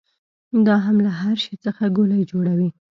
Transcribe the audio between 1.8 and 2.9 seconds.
ګولۍ جوړوي.